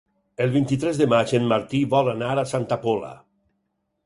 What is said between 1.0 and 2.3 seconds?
de maig en Martí vol